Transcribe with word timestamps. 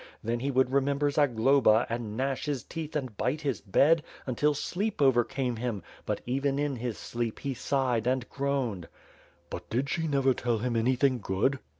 Then, 0.23 0.39
he 0.39 0.49
would 0.49 0.71
remember 0.71 1.11
Zagloba 1.11 1.85
and 1.87 2.17
gnash 2.17 2.45
his 2.45 2.63
teeth 2.63 2.95
and 2.95 3.15
bite 3.17 3.41
his. 3.41 3.61
bed, 3.61 4.01
until 4.25 4.55
sleep 4.55 4.99
overcame 4.99 5.57
him; 5.57 5.83
but 6.07 6.21
even 6.25 6.57
in 6.57 6.77
his 6.77 6.97
sleep 6.97 7.37
he 7.37 7.53
sighed 7.53 8.07
and. 8.07 8.27
groaned." 8.27 8.87
"But 9.51 9.69
did 9.69 9.91
she 9.91 10.07
never 10.07 10.33
tell 10.33 10.57
him 10.57 10.75
anything 10.75 11.19
good?" 11.19 11.59